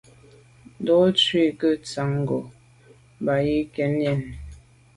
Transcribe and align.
Ndo’ 0.79 0.95
ntshui 1.09 1.41
nke 1.53 1.67
ntshan 1.79 2.09
ngo’ 2.21 2.39
bàn 3.23 3.41
yi 3.47 3.57
ke 3.73 3.85
yen. 4.01 4.21